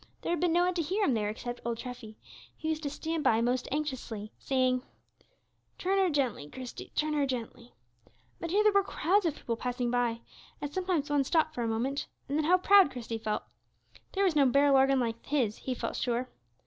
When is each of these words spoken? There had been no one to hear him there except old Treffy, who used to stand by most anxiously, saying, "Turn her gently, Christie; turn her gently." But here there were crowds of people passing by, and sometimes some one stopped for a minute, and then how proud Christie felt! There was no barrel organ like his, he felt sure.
There 0.23 0.31
had 0.31 0.39
been 0.39 0.51
no 0.51 0.65
one 0.65 0.73
to 0.73 0.81
hear 0.81 1.05
him 1.05 1.13
there 1.13 1.29
except 1.29 1.61
old 1.63 1.77
Treffy, 1.77 2.15
who 2.59 2.69
used 2.69 2.81
to 2.81 2.89
stand 2.89 3.23
by 3.23 3.39
most 3.39 3.67
anxiously, 3.71 4.31
saying, 4.39 4.81
"Turn 5.77 5.99
her 5.99 6.09
gently, 6.09 6.49
Christie; 6.49 6.91
turn 6.95 7.13
her 7.13 7.27
gently." 7.27 7.75
But 8.39 8.49
here 8.49 8.63
there 8.63 8.71
were 8.71 8.81
crowds 8.81 9.27
of 9.27 9.35
people 9.35 9.57
passing 9.57 9.91
by, 9.91 10.21
and 10.59 10.73
sometimes 10.73 11.05
some 11.05 11.17
one 11.17 11.23
stopped 11.23 11.53
for 11.53 11.61
a 11.61 11.67
minute, 11.67 12.07
and 12.27 12.35
then 12.35 12.45
how 12.45 12.57
proud 12.57 12.89
Christie 12.89 13.19
felt! 13.19 13.43
There 14.13 14.23
was 14.23 14.35
no 14.35 14.47
barrel 14.47 14.75
organ 14.75 14.99
like 14.99 15.23
his, 15.23 15.57
he 15.57 15.75
felt 15.75 15.97
sure. 15.97 16.29